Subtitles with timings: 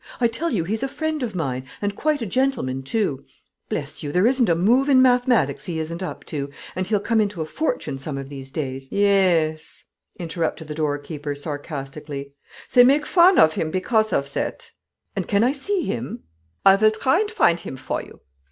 [0.19, 3.23] I tell you he's a friend of mine, and quite a gentleman too.
[3.69, 7.21] Bless you, there isn't a move in mathematics he isn't up to; and he'll come
[7.21, 9.83] into a fortune some of these days" "Yaase,"
[10.17, 12.33] interrupted the door keeper, sarcastically,
[12.71, 14.65] "Zey bake von of him pegause off dad."
[15.15, 16.23] "And can I see him?"
[16.65, 18.21] "I phill dry and vind him vor you.